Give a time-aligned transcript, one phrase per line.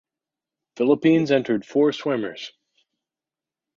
[0.77, 2.53] Philippines entered four swimmers.